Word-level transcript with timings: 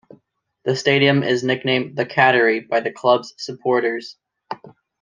The 0.65 0.75
stadium 0.75 1.21
is 1.21 1.43
nicknamed 1.43 1.95
"The 1.95 2.07
Cattery" 2.07 2.59
by 2.61 2.79
the 2.79 2.91
club's 2.91 3.35
supporters. 3.37 4.17